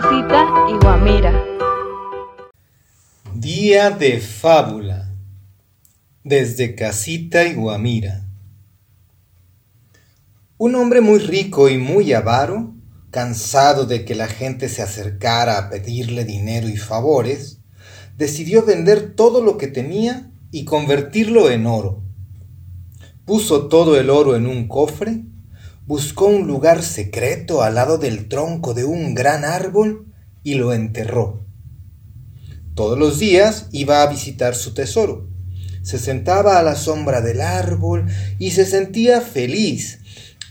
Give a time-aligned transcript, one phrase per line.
[0.00, 1.44] Casita y Guamira.
[3.34, 5.12] Día de fábula.
[6.22, 8.24] Desde Casita y Guamira.
[10.56, 12.74] Un hombre muy rico y muy avaro,
[13.10, 17.58] cansado de que la gente se acercara a pedirle dinero y favores,
[18.16, 22.04] decidió vender todo lo que tenía y convertirlo en oro.
[23.24, 25.24] Puso todo el oro en un cofre
[25.88, 31.46] buscó un lugar secreto al lado del tronco de un gran árbol y lo enterró.
[32.74, 35.30] Todos los días iba a visitar su tesoro.
[35.80, 38.04] Se sentaba a la sombra del árbol
[38.38, 40.00] y se sentía feliz,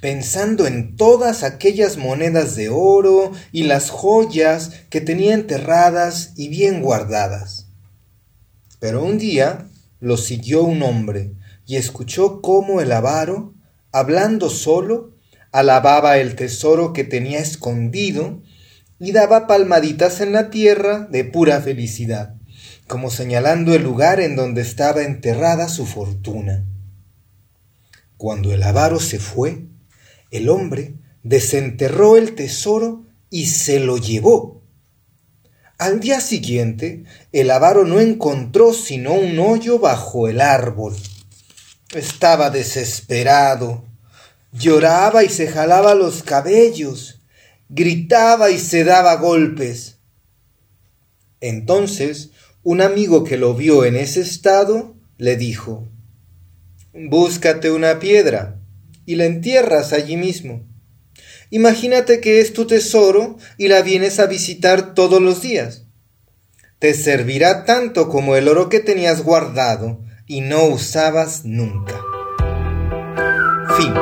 [0.00, 6.80] pensando en todas aquellas monedas de oro y las joyas que tenía enterradas y bien
[6.80, 7.66] guardadas.
[8.80, 9.68] Pero un día
[10.00, 11.34] lo siguió un hombre
[11.66, 13.52] y escuchó cómo el avaro,
[13.92, 15.15] hablando solo,
[15.56, 18.42] alababa el tesoro que tenía escondido
[18.98, 22.34] y daba palmaditas en la tierra de pura felicidad,
[22.86, 26.66] como señalando el lugar en donde estaba enterrada su fortuna.
[28.18, 29.64] Cuando el avaro se fue,
[30.30, 34.62] el hombre desenterró el tesoro y se lo llevó.
[35.78, 40.94] Al día siguiente, el avaro no encontró sino un hoyo bajo el árbol.
[41.94, 43.85] Estaba desesperado
[44.52, 47.22] Lloraba y se jalaba los cabellos,
[47.68, 49.98] gritaba y se daba golpes.
[51.40, 52.30] Entonces
[52.62, 55.86] un amigo que lo vio en ese estado le dijo,
[56.92, 58.58] Búscate una piedra
[59.04, 60.66] y la entierras allí mismo.
[61.50, 65.84] Imagínate que es tu tesoro y la vienes a visitar todos los días.
[66.80, 72.02] Te servirá tanto como el oro que tenías guardado y no usabas nunca.
[73.76, 73.92] Fin.